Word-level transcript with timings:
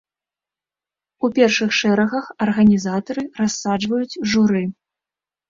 У 1.27 1.29
першых 1.37 1.69
шэрагах 1.79 2.25
арганізатары 2.47 3.27
рассаджваюць 3.43 4.19
журы. 4.35 4.63